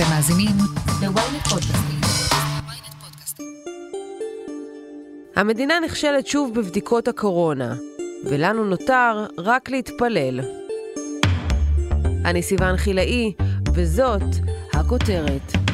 [0.00, 0.56] אתם מאזינים
[1.02, 2.00] ל-ynet פודקאסטים.
[5.36, 7.74] המדינה נכשלת שוב בבדיקות הקורונה,
[8.24, 10.40] ולנו נותר רק להתפלל.
[12.24, 13.32] אני סיוון חילאי,
[13.74, 14.22] וזאת
[14.72, 15.69] הכותרת.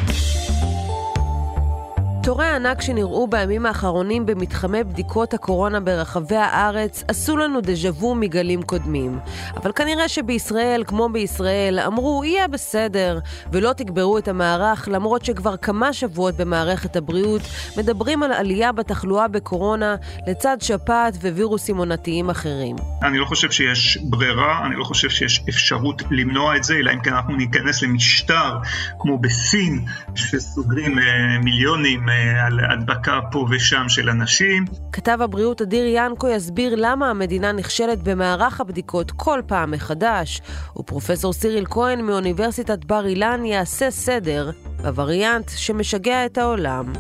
[2.27, 8.63] תורי הענק שנראו בימים האחרונים במתחמי בדיקות הקורונה ברחבי הארץ עשו לנו דז'ה וו מגלים
[8.63, 9.19] קודמים.
[9.57, 13.19] אבל כנראה שבישראל, כמו בישראל, אמרו יהיה בסדר,
[13.53, 17.43] ולא תגברו את המערך, למרות שכבר כמה שבועות במערכת הבריאות
[17.77, 19.97] מדברים על עלייה בתחלואה בקורונה
[20.27, 22.77] לצד שפעת ווירוסים עונתיים אחרים.
[23.03, 27.01] אני לא חושב שיש ברירה, אני לא חושב שיש אפשרות למנוע את זה, אלא אם
[27.01, 28.59] כן אנחנו ניכנס למשטר
[28.99, 31.05] כמו בסין, שסוגרים אה,
[31.45, 32.16] מיליונים אה,
[32.47, 34.65] על הדבקה פה ושם של אנשים.
[34.93, 40.41] כתב הבריאות אדיר ינקו יסביר למה המדינה נכשלת במערך הבדיקות כל פעם מחדש,
[40.79, 44.51] ופרופסור סיריל כהן מאוניברסיטת בר אילן יעשה סדר
[44.83, 46.93] בווריאנט שמשגע את העולם.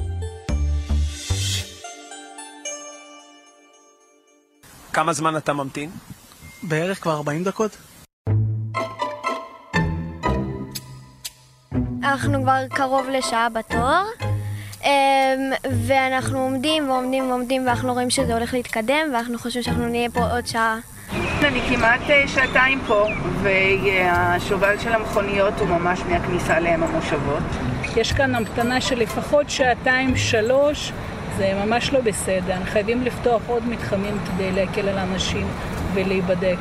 [4.93, 5.91] כמה זמן אתה ממתין?
[6.63, 7.77] בערך כבר 40 דקות.
[12.03, 14.26] אנחנו כבר קרוב לשעה בתור,
[15.87, 20.47] ואנחנו עומדים ועומדים ועומדים ואנחנו רואים שזה הולך להתקדם ואנחנו חושבים שאנחנו נהיה פה עוד
[20.47, 20.79] שעה.
[21.43, 23.07] אני כמעט אה, שעתיים פה,
[23.43, 27.43] והשובל של המכוניות הוא ממש מהכניסה לאם המושבות.
[27.97, 30.93] יש כאן המתנה של לפחות שעתיים-שלוש,
[31.37, 32.57] זה ממש לא בסדר.
[32.65, 35.47] חייבים לפתוח עוד מתחמים כדי להקל על האנשים
[35.95, 36.59] ולהיבדק.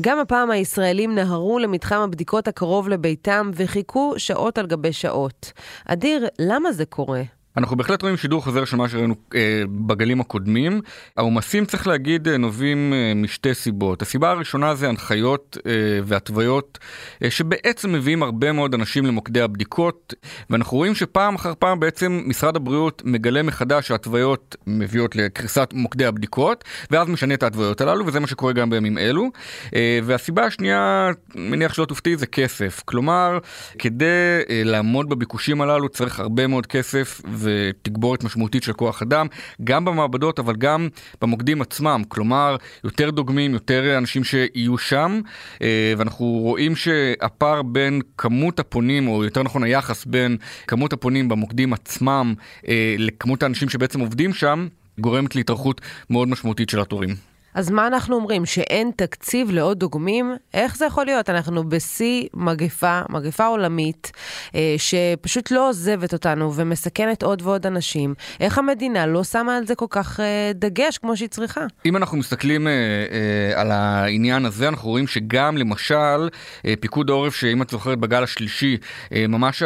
[0.00, 5.52] גם הפעם הישראלים נהרו למתחם הבדיקות הקרוב לביתם וחיכו שעות על גבי שעות.
[5.86, 7.22] אדיר, למה זה קורה?
[7.56, 10.80] אנחנו בהחלט רואים שידור חוזר של מה שראינו אה, בגלים הקודמים.
[11.16, 14.02] העומסים צריך להגיד אה, נובעים אה, משתי סיבות.
[14.02, 15.72] הסיבה הראשונה זה הנחיות אה,
[16.04, 16.78] והתוויות
[17.24, 20.14] אה, שבעצם מביאים הרבה מאוד אנשים למוקדי הבדיקות
[20.50, 26.64] ואנחנו רואים שפעם אחר פעם בעצם משרד הבריאות מגלה מחדש שההתוויות מביאות לקריסת מוקדי הבדיקות
[26.90, 29.30] ואז משנה את ההתוויות הללו וזה מה שקורה גם בימים אלו.
[29.74, 32.82] אה, והסיבה השנייה, מניח שלא תופתעי, זה כסף.
[32.84, 33.38] כלומר,
[33.78, 34.04] כדי
[34.50, 37.20] אה, לעמוד בביקושים הללו צריך הרבה מאוד כסף.
[37.46, 39.26] ותגבורת משמעותית של כוח אדם,
[39.64, 40.88] גם במעבדות אבל גם
[41.20, 45.20] במוקדים עצמם, כלומר יותר דוגמים, יותר אנשים שיהיו שם,
[45.62, 50.36] אה, ואנחנו רואים שהפער בין כמות הפונים, או יותר נכון היחס בין
[50.66, 52.34] כמות הפונים במוקדים עצמם
[52.68, 54.68] אה, לכמות האנשים שבעצם עובדים שם,
[54.98, 55.80] גורמת להתארכות
[56.10, 57.35] מאוד משמעותית של התורים.
[57.56, 58.46] אז מה אנחנו אומרים?
[58.46, 60.34] שאין תקציב לעוד דוגמים?
[60.54, 61.30] איך זה יכול להיות?
[61.30, 64.12] אנחנו בשיא מגפה, מגפה עולמית,
[64.54, 68.14] אה, שפשוט לא עוזבת אותנו ומסכנת עוד ועוד אנשים.
[68.40, 71.60] איך המדינה לא שמה על זה כל כך אה, דגש כמו שהיא צריכה?
[71.86, 76.28] אם אנחנו מסתכלים אה, אה, על העניין הזה, אנחנו רואים שגם למשל
[76.66, 78.76] אה, פיקוד העורף, שאם את זוכרת בגל השלישי,
[79.12, 79.62] אה, ממש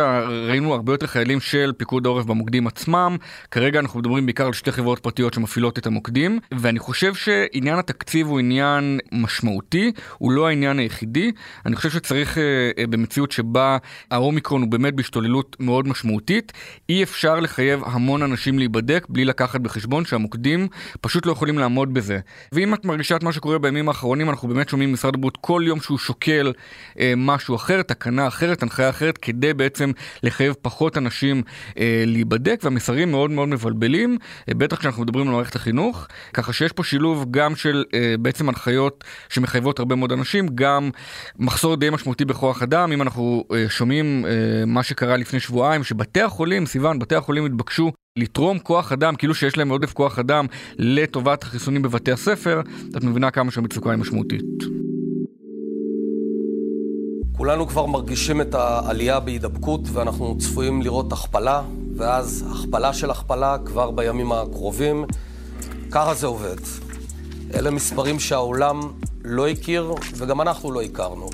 [0.48, 3.16] ראינו הרבה יותר חיילים של פיקוד העורף במוקדים עצמם.
[3.50, 8.26] כרגע אנחנו מדברים בעיקר על שתי חברות פרטיות שמפעילות את המוקדים, ואני חושב שעניין התקציב
[8.26, 11.32] הוא עניין משמעותי, הוא לא העניין היחידי.
[11.66, 12.42] אני חושב שצריך אה,
[12.78, 13.78] אה, במציאות שבה
[14.10, 16.52] האומיקרון הוא באמת בהשתוללות מאוד משמעותית,
[16.88, 20.68] אי אפשר לחייב המון אנשים להיבדק בלי לקחת בחשבון שהמוקדים
[21.00, 22.18] פשוט לא יכולים לעמוד בזה.
[22.52, 25.80] ואם את מרגישה את מה שקורה בימים האחרונים, אנחנו באמת שומעים ממשרד הבריאות כל יום
[25.80, 26.52] שהוא שוקל
[27.00, 29.90] אה, משהו אחר, תקנה אחרת, הנחיה אחרת, כדי בעצם
[30.22, 31.42] לחייב פחות אנשים
[31.78, 36.72] אה, להיבדק, והמסרים מאוד מאוד מבלבלים, אה, בטח כשאנחנו מדברים על מערכת החינוך, ככה שיש
[36.72, 40.90] פה שילוב גם של של uh, בעצם הנחיות שמחייבות הרבה מאוד אנשים, גם
[41.38, 44.28] מחסור די משמעותי בכוח אדם, אם אנחנו uh, שומעים uh,
[44.66, 49.58] מה שקרה לפני שבועיים, שבתי החולים, סיוון, בתי החולים התבקשו לתרום כוח אדם, כאילו שיש
[49.58, 50.46] להם עודף כוח אדם
[50.78, 52.60] לטובת החיסונים בבתי הספר,
[52.96, 54.44] את מבינה כמה שהמצוקה היא משמעותית.
[57.36, 61.62] כולנו כבר מרגישים את העלייה בהידבקות ואנחנו צפויים לראות הכפלה,
[61.96, 65.04] ואז הכפלה של הכפלה כבר בימים הקרובים.
[65.90, 66.89] ככה זה עובד.
[67.54, 68.80] אלה מספרים שהעולם
[69.24, 71.30] לא הכיר וגם אנחנו לא הכרנו.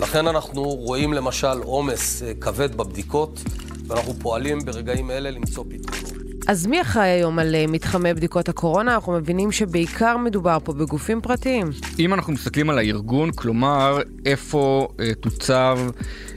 [0.00, 3.42] לכן אנחנו רואים למשל עומס אה, כבד בבדיקות,
[3.86, 6.13] ואנחנו פועלים ברגעים אלה למצוא פתרונות.
[6.46, 8.94] אז מי אחראי היום על אה, מתחמי בדיקות הקורונה?
[8.94, 11.70] אנחנו מבינים שבעיקר מדובר פה בגופים פרטיים.
[11.98, 15.78] אם אנחנו מסתכלים על הארגון, כלומר איפה אה, תוצב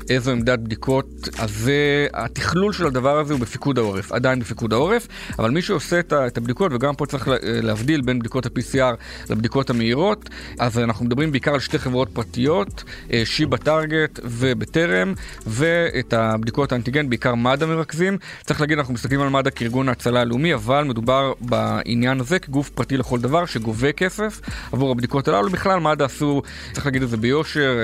[0.09, 5.07] איזו עמדת בדיקות, אז זה, התכלול של הדבר הזה הוא בפיקוד העורף, עדיין בפיקוד העורף,
[5.39, 8.95] אבל מי שעושה את הבדיקות, וגם פה צריך להבדיל בין בדיקות ה-PCR
[9.29, 12.83] לבדיקות המהירות, אז אנחנו מדברים בעיקר על שתי חברות פרטיות,
[13.13, 15.13] אה, שיבא טארגט ובטרם,
[15.47, 18.17] ואת הבדיקות האנטיגן בעיקר מד"א מרכזים.
[18.45, 22.97] צריך להגיד, אנחנו מסתכלים על מד"א כארגון ההצלה הלאומי, אבל מדובר בעניין הזה כגוף פרטי
[22.97, 24.41] לכל דבר שגובה כסף
[24.71, 25.49] עבור הבדיקות הללו.
[25.49, 26.41] בכלל, מד"א עשו,
[26.73, 27.77] צריך להגיד את זה ביושר,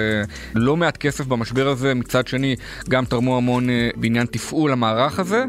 [0.56, 2.56] לא מעט כסף במשבר הזה, מצד שני
[2.90, 5.44] גם תרמו המון בעניין תפעול המערך הזה.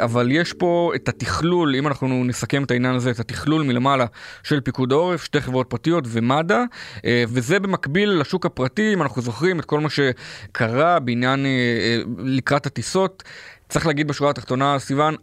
[0.00, 4.06] אבל יש פה את התכלול, אם אנחנו נסכם את העניין הזה, את התכלול מלמעלה
[4.42, 6.64] של פיקוד העורף, שתי חברות פרטיות ומד"א,
[7.04, 12.02] אה, וזה במקביל לשוק הפרטי, אם אנחנו זוכרים את כל מה שקרה בעניין אה, אה,
[12.18, 13.22] לקראת הטיסות.
[13.68, 15.16] צריך להגיד בשורה התחתונה, סיוון,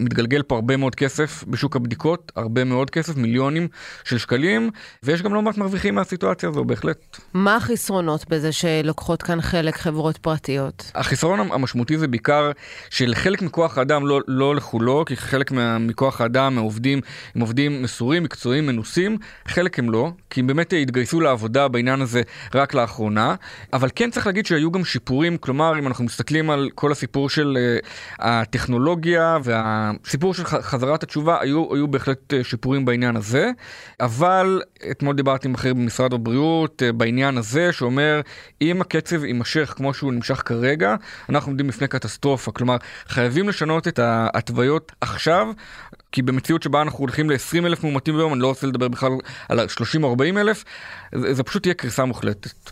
[0.00, 3.68] מתגלגל פה הרבה מאוד כסף בשוק הבדיקות, הרבה מאוד כסף, מיליונים
[4.04, 4.70] של שקלים,
[5.02, 7.20] ויש גם לא מעט מרוויחים מהסיטואציה הזו, בהחלט.
[7.34, 10.92] מה החסרונות בזה שלוקחות כאן חלק חברות פרטיות?
[10.94, 12.50] החסרון המשמעותי זה בעיקר
[12.90, 17.00] שלחלק מכוח האדם, לא, לא לכולו, כי חלק מכוח האדם, העובדים,
[17.34, 19.18] הם עובדים מסורים, מקצועיים, מנוסים,
[19.48, 22.22] חלק הם לא, כי הם באמת התגייסו לעבודה בעניין הזה
[22.54, 23.34] רק לאחרונה,
[23.72, 27.58] אבל כן צריך להגיד שהיו גם שיפורים, כלומר, אם אנחנו מסתכלים על כל הסיפור של
[27.82, 27.86] uh,
[28.18, 29.89] הטכנולוגיה וה...
[30.04, 33.50] הסיפור של חזרת התשובה היו, היו בהחלט אה, שיפורים בעניין הזה,
[34.00, 38.20] אבל אתמול דיברתי עם אחר במשרד הבריאות אה, בעניין הזה, שאומר
[38.62, 40.94] אם הקצב יימשך כמו שהוא נמשך כרגע,
[41.28, 42.52] אנחנו עומדים בפני קטסטרופה.
[42.52, 42.76] כלומר,
[43.06, 45.48] חייבים לשנות את ההתוויות עכשיו.
[46.12, 49.12] כי במציאות שבה אנחנו הולכים ל-20 אלף מאומתים ביום, אני לא רוצה לדבר בכלל
[49.48, 50.64] על 30 או 40 אלף,
[51.14, 52.70] זה, זה פשוט יהיה קריסה מוחלטת.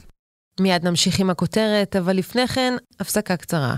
[0.61, 3.75] מיד נמשיך עם הכותרת, אבל לפני כן, הפסקה קצרה.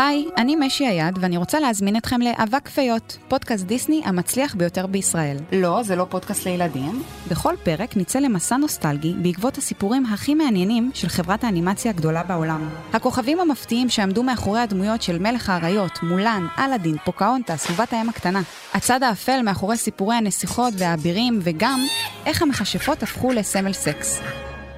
[0.00, 5.36] היי, אני משי היד, ואני רוצה להזמין אתכם לאבק פיות, פודקאסט דיסני המצליח ביותר בישראל.
[5.52, 7.02] לא, זה לא פודקאסט לילדים.
[7.30, 12.68] בכל פרק נצא למסע נוסטלגי בעקבות הסיפורים הכי מעניינים של חברת האנימציה הגדולה בעולם.
[12.92, 18.42] הכוכבים המפתיעים שעמדו מאחורי הדמויות של מלך האריות, מולן, אלאדין, פוקאונטה, סביבת הים הקטנה.
[18.74, 21.80] הצד האפל מאחורי סיפורי הנסיכות והאבירים, וגם
[22.26, 24.20] איך המכשפות הפכו לסמל סקס.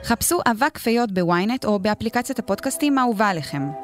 [0.05, 3.82] חפשו אבק פיות בוויינט או באפליקציית הפודקאסטים האהובה עליכם.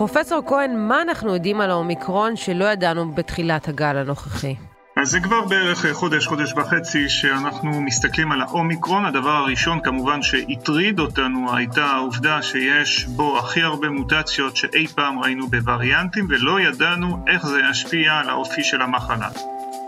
[0.00, 4.54] פרופסור כהן, מה אנחנו יודעים על האומיקרון שלא ידענו בתחילת הגל הנוכחי?
[4.96, 9.04] אז זה כבר בערך חודש, חודש וחצי שאנחנו מסתכלים על האומיקרון.
[9.04, 15.48] הדבר הראשון כמובן שהטריד אותנו הייתה העובדה שיש בו הכי הרבה מוטציות שאי פעם ראינו
[15.48, 19.28] בווריאנטים ולא ידענו איך זה ישפיע על האופי של המחלה.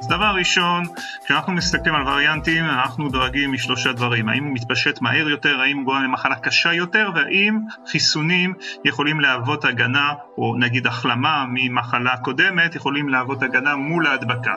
[0.03, 0.83] אז דבר ראשון,
[1.25, 4.29] כשאנחנו מסתכלים על וריאנטים, אנחנו דואגים משלושה דברים.
[4.29, 8.55] האם הוא מתפשט מהר יותר, האם הוא גורם למחלה קשה יותר, והאם חיסונים
[8.85, 14.55] יכולים להוות הגנה, או נגיד החלמה ממחלה קודמת, יכולים להוות הגנה מול ההדבקה.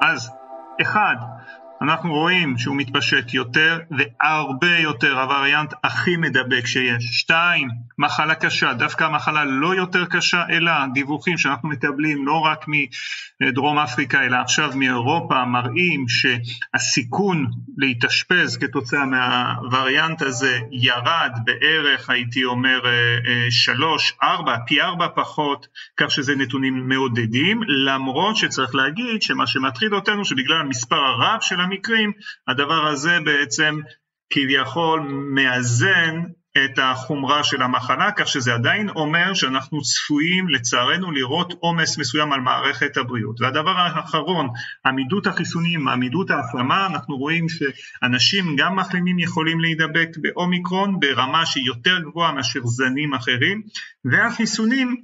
[0.00, 0.30] אז,
[0.82, 1.16] אחד,
[1.82, 7.04] אנחנו רואים שהוא מתפשט יותר והרבה יותר, הווריאנט הכי מדבק שיש.
[7.04, 7.68] שתיים,
[7.98, 12.64] מחלה קשה, דווקא המחלה לא יותר קשה, אלא דיווחים שאנחנו מקבלים לא רק
[13.40, 17.46] מדרום אפריקה, אלא עכשיו מאירופה, מראים שהסיכון
[17.78, 25.66] להתאשפז כתוצאה מהווריאנט הזה ירד בערך, הייתי אומר, אה, אה, שלוש, ארבע, פי ארבע פחות,
[25.96, 32.12] כך שזה נתונים מעודדים, למרות שצריך להגיד שמה שמטריד אותנו שבגלל המספר הרב של המקרים,
[32.48, 33.80] הדבר הזה בעצם
[34.30, 35.00] כביכול
[35.34, 36.22] מאזן
[36.64, 42.40] את החומרה של המחלה, כך שזה עדיין אומר שאנחנו צפויים לצערנו לראות עומס מסוים על
[42.40, 43.40] מערכת הבריאות.
[43.40, 44.48] והדבר האחרון,
[44.86, 51.98] עמידות החיסונים, עמידות ההחלמה, אנחנו רואים שאנשים גם מחלימים יכולים להידבק באומיקרון ברמה שהיא יותר
[52.00, 53.62] גבוהה מאשר זנים אחרים,
[54.04, 54.96] והחיסונים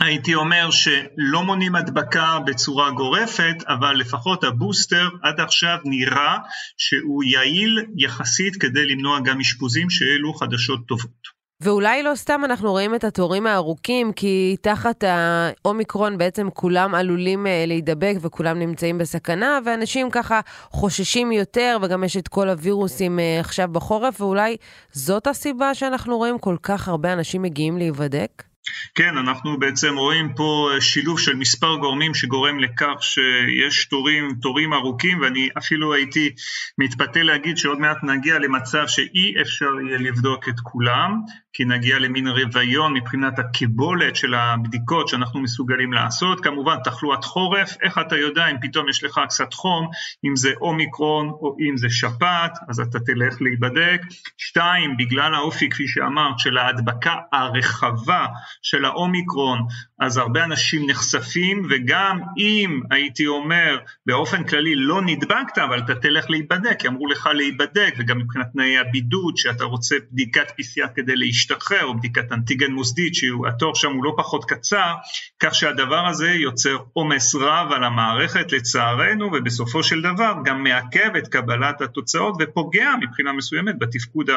[0.00, 6.36] הייתי אומר שלא מונים הדבקה בצורה גורפת, אבל לפחות הבוסטר עד עכשיו נראה
[6.76, 11.38] שהוא יעיל יחסית כדי למנוע גם אשפוזים שאלו חדשות טובות.
[11.60, 17.64] ואולי לא סתם אנחנו רואים את התורים הארוכים, כי תחת האומיקרון בעצם כולם עלולים אה,
[17.66, 20.40] להידבק וכולם נמצאים בסכנה, ואנשים ככה
[20.70, 24.56] חוששים יותר, וגם יש את כל הווירוסים אה, עכשיו בחורף, ואולי
[24.92, 28.47] זאת הסיבה שאנחנו רואים כל כך הרבה אנשים מגיעים להיבדק?
[28.94, 35.20] כן, אנחנו בעצם רואים פה שילוב של מספר גורמים שגורם לכך שיש תורים, תורים ארוכים,
[35.20, 36.30] ואני אפילו הייתי
[36.78, 41.20] מתפתה להגיד שעוד מעט נגיע למצב שאי אפשר יהיה לבדוק את כולם,
[41.58, 46.40] כי נגיע למין רוויון מבחינת הקיבולת של הבדיקות שאנחנו מסוגלים לעשות.
[46.40, 49.88] כמובן, תחלואת חורף, איך אתה יודע אם פתאום יש לך קצת חום,
[50.24, 54.00] אם זה אומיקרון או אם זה שפעת, אז אתה תלך להיבדק.
[54.36, 58.26] שתיים, בגלל האופי, כפי שאמרת, של ההדבקה הרחבה
[58.62, 59.58] של האומיקרון,
[60.00, 66.30] אז הרבה אנשים נחשפים, וגם אם, הייתי אומר, באופן כללי לא נדבקת, אבל אתה תלך
[66.30, 71.47] להיבדק, כי אמרו לך להיבדק, וגם מבחינת תנאי הבידוד, שאתה רוצה בדיקת PCR כדי להשתתף.
[71.50, 74.94] להשתחרר, או בדיקת אנטיגן מוסדית, שהתור שם הוא לא פחות קצר,
[75.40, 81.28] כך שהדבר הזה יוצר עומס רב על המערכת לצערנו, ובסופו של דבר גם מעכב את
[81.28, 84.30] קבלת התוצאות ופוגע מבחינה מסוימת בתפקוד,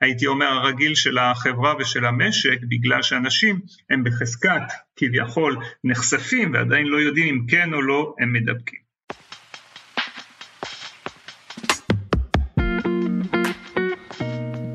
[0.00, 4.62] הייתי אומר, הרגיל של החברה ושל המשק, בגלל שאנשים הם בחזקת
[4.96, 8.83] כביכול נחשפים ועדיין לא יודעים אם כן או לא הם מדבקים.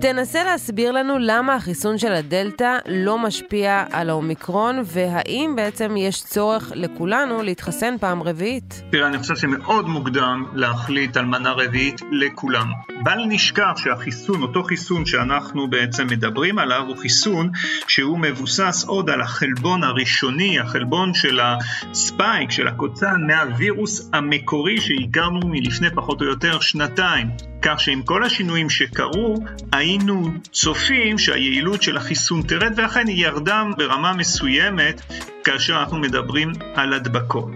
[0.01, 6.71] תנסה להסביר לנו למה החיסון של הדלתא לא משפיע על האומיקרון, והאם בעצם יש צורך
[6.75, 8.83] לכולנו להתחסן פעם רביעית?
[8.91, 12.67] תראה, אני חושב שמאוד מוקדם להחליט על מנה רביעית לכולם.
[13.03, 17.49] בל נשכח שהחיסון, אותו חיסון שאנחנו בעצם מדברים עליו, הוא חיסון
[17.87, 25.87] שהוא מבוסס עוד על החלבון הראשוני, החלבון של הספייק, של הקוצן, מהווירוס המקורי שהכרנו מלפני
[25.95, 27.27] פחות או יותר שנתיים.
[27.61, 29.35] כך שעם כל השינויים שקרו,
[29.71, 35.01] היינו צופים שהיעילות של החיסון תרד, ואכן היא ירדה ברמה מסוימת
[35.43, 37.51] כאשר אנחנו מדברים על הדבקות.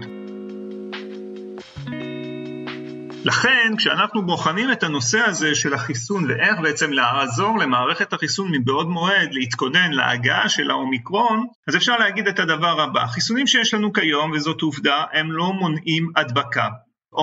[3.24, 9.28] לכן, כשאנחנו בוחנים את הנושא הזה של החיסון ואיך בעצם לעזור למערכת החיסון מבעוד מועד
[9.32, 14.60] להתכונן להגעה של האומיקרון, אז אפשר להגיד את הדבר הבא, החיסונים שיש לנו כיום, וזאת
[14.60, 16.68] עובדה, הם לא מונעים הדבקה.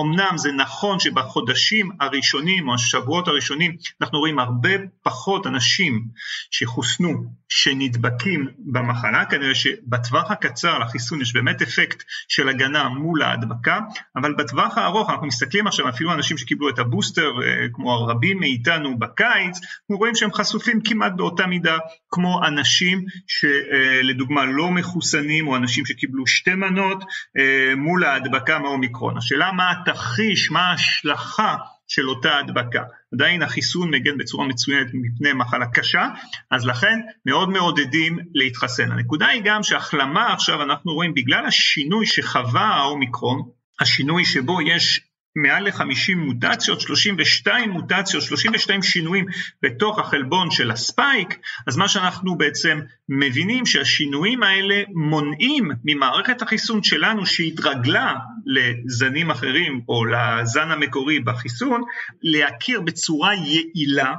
[0.00, 4.70] אמנם זה נכון שבחודשים הראשונים או השבועות הראשונים אנחנו רואים הרבה
[5.02, 6.04] פחות אנשים
[6.50, 13.78] שחוסנו שנדבקים במחלה, כנראה שבטווח הקצר לחיסון יש באמת אפקט של הגנה מול ההדבקה,
[14.16, 18.98] אבל בטווח הארוך אנחנו מסתכלים עכשיו אפילו אנשים שקיבלו את הבוסטר אה, כמו רבים מאיתנו
[18.98, 21.78] בקיץ, אנחנו רואים שהם חשופים כמעט באותה מידה
[22.12, 27.04] כמו אנשים שלדוגמה לא מחוסנים או אנשים שקיבלו שתי מנות
[27.38, 29.16] אה, מול ההדבקה מהאומיקרון.
[29.16, 31.56] השאלה מה התרחיש, מה ההשלכה
[31.88, 32.82] של אותה הדבקה.
[33.14, 36.08] עדיין החיסון מגן בצורה מצוינת מפני מחלה קשה,
[36.50, 38.92] אז לכן מאוד מעודדים להתחסן.
[38.92, 43.42] הנקודה היא גם שהחלמה עכשיו אנחנו רואים בגלל השינוי שחווה האומיקרון,
[43.80, 45.00] השינוי שבו יש
[45.36, 49.26] מעל ל-50 מוטציות, 32 מוטציות, 32 שינויים
[49.62, 57.26] בתוך החלבון של הספייק, אז מה שאנחנו בעצם מבינים שהשינויים האלה מונעים ממערכת החיסון שלנו
[57.26, 58.14] שהתרגלה
[58.46, 61.82] לזנים אחרים או לזן המקורי בחיסון,
[62.22, 64.14] להכיר בצורה יעילה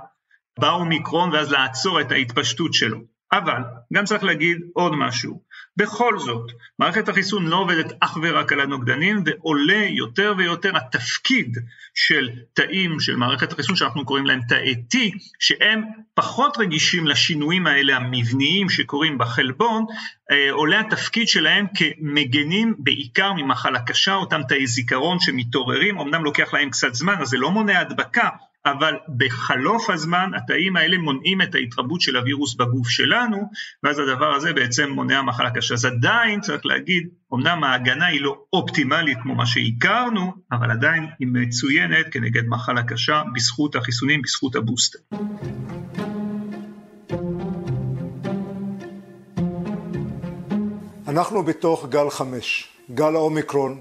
[0.60, 3.14] באומיקרון ואז לעצור את ההתפשטות שלו.
[3.34, 3.62] אבל
[3.94, 5.43] גם צריך להגיד עוד משהו,
[5.78, 11.58] בכל זאת, מערכת החיסון לא עובדת אך ורק על הנוגדנים ועולה יותר ויותר התפקיד
[11.94, 14.98] של תאים של מערכת החיסון שאנחנו קוראים להם תאי T,
[15.40, 19.86] שהם פחות רגישים לשינויים האלה המבניים שקורים בחלבון,
[20.32, 26.70] אה, עולה התפקיד שלהם כמגנים בעיקר ממחלה קשה, אותם תאי זיכרון שמתעוררים, אמנם לוקח להם
[26.70, 28.30] קצת זמן אז זה לא מונע הדבקה,
[28.66, 33.50] אבל בחלוף הזמן התאים האלה מונעים את ההתרבות של הווירוס בגוף שלנו,
[33.84, 35.74] ואז הדבר הזה בעצם מונע מחלה קשה.
[35.74, 41.28] אז עדיין צריך להגיד, אמנם ההגנה היא לא אופטימלית כמו מה שהכרנו, אבל עדיין היא
[41.32, 45.00] מצוינת כנגד מחלה קשה בזכות החיסונים, בזכות הבוסטר.
[51.08, 53.80] אנחנו בתוך גל חמש, גל האומיקרון,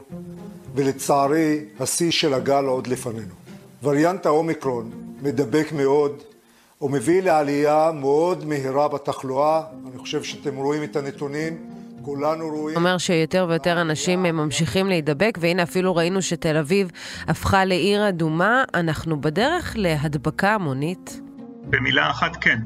[0.74, 3.41] ולצערי השיא של הגל עוד לפנינו.
[3.82, 4.90] וריאנט האומיקרון
[5.22, 6.22] מדבק מאוד,
[6.78, 11.70] הוא מביא לעלייה מאוד מהירה בתחלואה, אני חושב שאתם רואים את הנתונים,
[12.02, 12.76] כולנו רואים...
[12.76, 16.90] אומר שיותר ויותר אנשים ממשיכים להידבק, והנה אפילו ראינו שתל אביב
[17.28, 21.20] הפכה לעיר אדומה, אנחנו בדרך להדבקה המונית?
[21.64, 22.58] במילה אחת כן.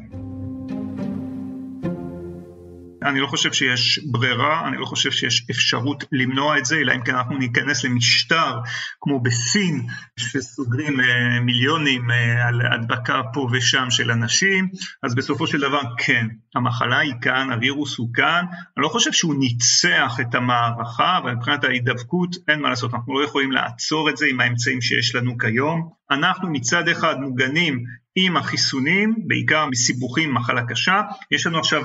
[3.07, 7.03] אני לא חושב שיש ברירה, אני לא חושב שיש אפשרות למנוע את זה, אלא אם
[7.03, 8.59] כן אנחנו ניכנס למשטר
[9.01, 9.87] כמו בסין,
[10.19, 14.69] שסוגרים אה, מיליונים אה, על הדבקה פה ושם של אנשים,
[15.03, 18.45] אז בסופו של דבר כן, המחלה היא כאן, הווירוס הוא כאן,
[18.77, 23.25] אני לא חושב שהוא ניצח את המערכה, אבל מבחינת ההידבקות אין מה לעשות, אנחנו לא
[23.25, 25.91] יכולים לעצור את זה עם האמצעים שיש לנו כיום.
[26.11, 27.85] אנחנו מצד אחד מוגנים
[28.17, 31.83] עם החיסונים, בעיקר מסיבוכים, מחלה קשה, יש לנו עכשיו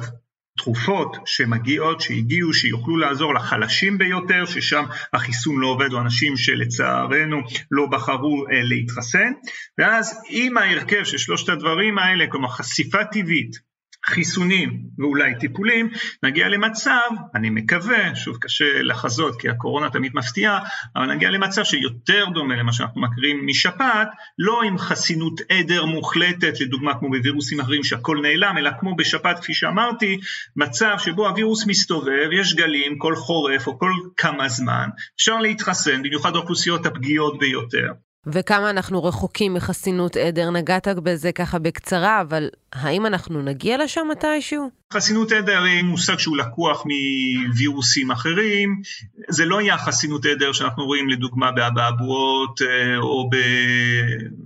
[0.58, 7.38] תרופות שמגיעות, שהגיעו, שיוכלו לעזור לחלשים ביותר, ששם החיסון לא עובד, או אנשים שלצערנו
[7.72, 9.32] לא בחרו אה, להתחסן,
[9.78, 13.71] ואז עם ההרכב של שלושת הדברים האלה, כלומר חשיפה טבעית,
[14.06, 15.90] חיסונים ואולי טיפולים,
[16.24, 20.60] נגיע למצב, אני מקווה, שוב קשה לחזות כי הקורונה תמיד מפתיעה,
[20.96, 24.08] אבל נגיע למצב שיותר דומה למה שאנחנו מכירים משפעת,
[24.40, 29.54] לא עם חסינות עדר מוחלטת, לדוגמה כמו בווירוסים אחרים שהכל נעלם, אלא כמו בשפעת כפי
[29.54, 30.20] שאמרתי,
[30.56, 36.36] מצב שבו הווירוס מסתובב, יש גלים כל חורף או כל כמה זמן, אפשר להתחסן, במיוחד
[36.36, 37.92] האוכלוסיות הפגיעות ביותר.
[38.28, 44.70] וכמה אנחנו רחוקים מחסינות עדר, נגעת בזה ככה בקצרה, אבל האם אנחנו נגיע לשם מתישהו?
[44.94, 46.84] חסינות עדר היא מושג שהוא לקוח
[47.48, 48.82] מווירוסים אחרים,
[49.30, 53.36] זה לא יהיה חסינות עדר שאנחנו רואים לדוגמה באבעבועות אה, או ב...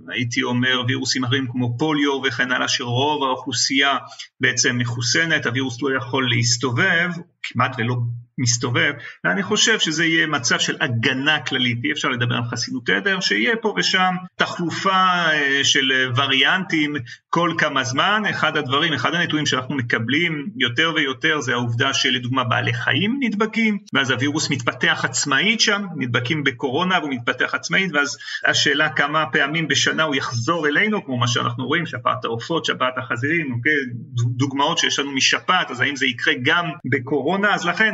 [0.08, 3.96] הייתי אומר וירוסים אחרים כמו פוליו וכן הלאה, שרוב האוכלוסייה
[4.40, 7.10] בעצם מחוסנת, הווירוס לא יכול להסתובב,
[7.52, 7.96] כמעט ולא
[8.38, 8.92] מסתובב,
[9.24, 13.56] ואני חושב שזה יהיה מצב של הגנה כללית, אי אפשר לדבר על חסינות עדר, שיהיה
[13.62, 14.90] פה ושם תחלופה
[15.32, 16.96] אה, של וריאנטים
[17.36, 22.74] כל כמה זמן, אחד הדברים, אחד הנתונים שאנחנו מקבלים יותר ויותר זה העובדה שלדוגמה בעלי
[22.74, 29.24] חיים נדבקים, ואז הווירוס מתפתח עצמאית שם, נדבקים בקורונה והוא מתפתח עצמאית, ואז השאלה כמה
[29.32, 33.72] פעמים בשנה הוא יחזור אלינו, כמו מה שאנחנו רואים, שפעת העופות, שפעת החזירים, אוקיי?
[34.36, 37.54] דוגמאות שיש לנו משפעת, אז האם זה יקרה גם בקורונה?
[37.54, 37.92] אז לכן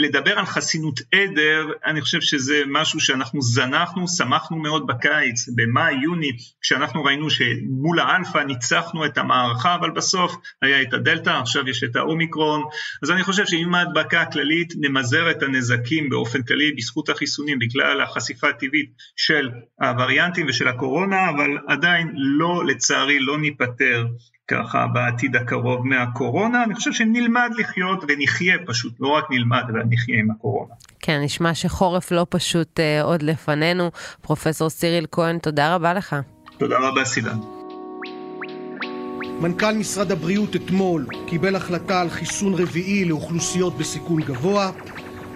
[0.00, 6.30] לדבר על חסינות עדר, אני חושב שזה משהו שאנחנו זנחנו, שמחנו מאוד בקיץ, במאי-יוני,
[6.62, 8.38] כשאנחנו ראינו שמול האלפא
[8.84, 12.62] ניצחנו את המערכה, אבל בסוף היה את הדלתא, עכשיו יש את האומיקרון,
[13.02, 18.48] אז אני חושב שעם ההדבקה הכללית נמזער את הנזקים באופן כללי בזכות החיסונים, בגלל החשיפה
[18.48, 19.50] הטבעית של
[19.80, 24.06] הווריאנטים ושל הקורונה, אבל עדיין לא, לצערי, לא ניפטר
[24.48, 30.18] ככה בעתיד הקרוב מהקורונה, אני חושב שנלמד לחיות ונחיה פשוט, לא רק נלמד, אלא נחיה
[30.18, 30.74] עם הקורונה.
[31.00, 33.90] כן, נשמע שחורף לא פשוט אה, עוד לפנינו.
[34.22, 36.16] פרופסור סיריל כהן, תודה רבה לך.
[36.58, 37.63] תודה רבה, סידן.
[39.44, 44.70] מנכ"ל משרד הבריאות אתמול קיבל החלטה על חיסון רביעי לאוכלוסיות בסיכון גבוה.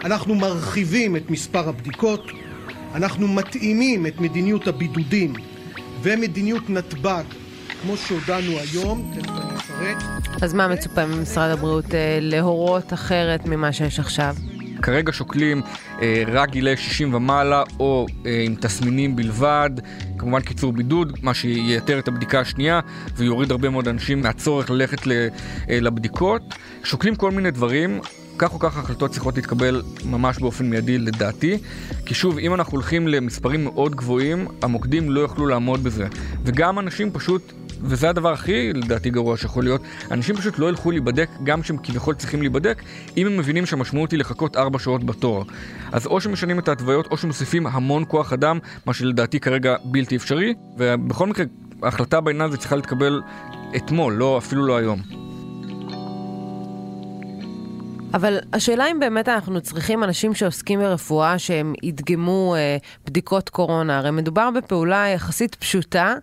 [0.04, 2.26] אנחנו מרחיבים את מספר הבדיקות,
[2.94, 5.34] אנחנו מתאימים את מדיניות הבידודים
[6.02, 7.24] ומדיניות נתב"ג
[7.82, 9.12] כמו שהודענו היום.
[10.42, 14.34] אז מה מצופה ממשרד הבריאות אה, להורות אחרת ממה שיש עכשיו?
[14.82, 15.62] כרגע שוקלים
[16.02, 19.70] אה, רק גילי 60 ומעלה או אה, עם תסמינים בלבד,
[20.18, 22.80] כמובן קיצור בידוד, מה שייתר את הבדיקה השנייה
[23.16, 25.12] ויוריד הרבה מאוד אנשים מהצורך ללכת ל,
[25.70, 26.42] אה, לבדיקות.
[26.84, 28.00] שוקלים כל מיני דברים,
[28.38, 31.58] כך או כך החלטות צריכות להתקבל ממש באופן מיידי לדעתי,
[32.06, 36.06] כי שוב, אם אנחנו הולכים למספרים מאוד גבוהים, המוקדים לא יוכלו לעמוד בזה.
[36.44, 41.28] וגם אנשים פשוט וזה הדבר הכי לדעתי גרוע שיכול להיות, אנשים פשוט לא ילכו להיבדק
[41.44, 42.82] גם כשהם כביכול צריכים להיבדק,
[43.16, 45.44] אם הם מבינים שהמשמעות היא לחכות 4 שעות בתור.
[45.92, 50.54] אז או שמשנים את ההתוויות או שמוסיפים המון כוח אדם, מה שלדעתי כרגע בלתי אפשרי,
[50.76, 51.44] ובכל מקרה
[51.82, 53.20] ההחלטה בעניין הזה צריכה להתקבל
[53.76, 55.02] אתמול, לא, אפילו לא היום.
[58.14, 64.10] אבל השאלה אם באמת אנחנו צריכים אנשים שעוסקים ברפואה שהם ידגמו אה, בדיקות קורונה, הרי
[64.10, 66.14] מדובר בפעולה יחסית פשוטה.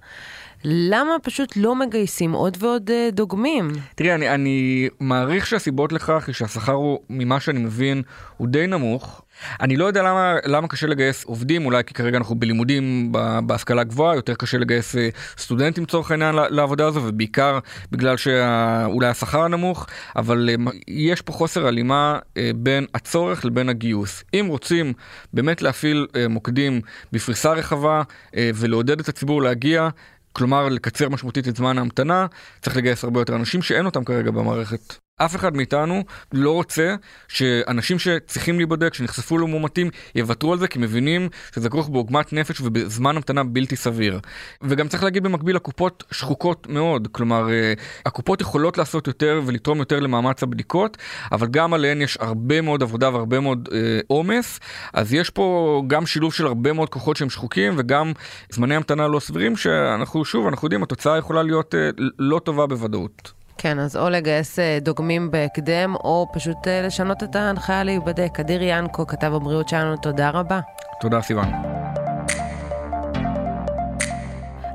[0.67, 3.71] למה פשוט לא מגייסים עוד ועוד אה, דוגמים?
[3.95, 8.01] תראי, אני, אני מעריך שהסיבות לכך היא שהשכר הוא, ממה שאני מבין,
[8.37, 9.21] הוא די נמוך.
[9.61, 13.11] אני לא יודע למה, למה קשה לגייס עובדים, אולי כי כרגע אנחנו בלימודים
[13.45, 17.59] בהשכלה גבוהה, יותר קשה לגייס אה, סטודנטים לצורך העניין לעבודה הזו, ובעיקר
[17.91, 22.19] בגלל שאולי השכר הנמוך, אבל אה, יש פה חוסר הלימה
[22.55, 24.23] בין הצורך לבין הגיוס.
[24.33, 24.93] אם רוצים
[25.33, 28.01] באמת להפעיל מוקדים בפריסה רחבה
[28.35, 29.89] ולעודד את הציבור להגיע,
[30.35, 32.27] כלומר לקצר משמעותית את זמן ההמתנה,
[32.61, 35.04] צריך לגייס הרבה יותר אנשים שאין אותם כרגע במערכת.
[35.17, 36.95] אף אחד מאיתנו לא רוצה
[37.27, 43.15] שאנשים שצריכים להיבדק, שנחשפו למאומתים, יוותרו על זה כי מבינים שזה כרוך בעוגמת נפש ובזמן
[43.15, 44.19] המתנה בלתי סביר.
[44.61, 47.73] וגם צריך להגיד במקביל, הקופות שחוקות מאוד, כלומר, אה,
[48.05, 50.97] הקופות יכולות לעשות יותר ולתרום יותר למאמץ הבדיקות,
[51.31, 55.83] אבל גם עליהן יש הרבה מאוד עבודה והרבה מאוד אה, עומס, אה, אז יש פה
[55.87, 58.11] גם שילוב של הרבה מאוד כוחות שהם שחוקים וגם
[58.49, 63.44] זמני המתנה לא סבירים, שאנחנו, שוב, אנחנו יודעים, התוצאה יכולה להיות אה, לא טובה בוודאות.
[63.57, 68.39] כן, אז או לגייס אה, דוגמים בהקדם, או פשוט אה, לשנות את ההנחיה להיבדק.
[68.39, 70.59] אדיר ינקו, כתב הבריאות שלנו, תודה רבה.
[71.01, 71.47] תודה, סיוון.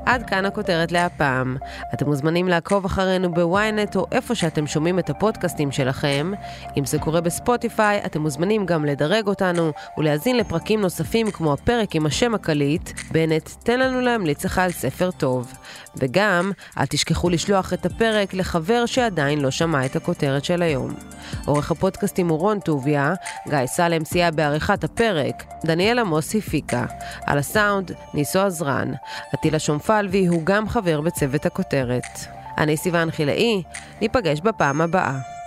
[0.05, 1.57] עד כאן הכותרת להפעם.
[1.93, 6.31] אתם מוזמנים לעקוב אחרינו בוויינט או איפה שאתם שומעים את הפודקאסטים שלכם.
[6.77, 12.05] אם זה קורה בספוטיפיי, אתם מוזמנים גם לדרג אותנו ולהאזין לפרקים נוספים כמו הפרק עם
[12.05, 15.53] השם הקליט, בנט, תן לנו להמליץ לך על ספר טוב.
[15.95, 20.95] וגם, אל תשכחו לשלוח את הפרק לחבר שעדיין לא שמע את הכותרת של היום.
[21.45, 23.13] עורך הפודקאסטים הוא רון טוביה,
[23.49, 26.85] גיא סלם סייע בעריכת הפרק, דניאל עמוס הפיקה.
[27.25, 28.91] על הסאונד, ניסו עזרן.
[29.33, 32.19] עטילה שומפלבי הוא גם חבר בצוות הכותרת.
[32.57, 33.63] אני סיוון חילאי,
[34.01, 35.40] ניפגש בפעם הבאה.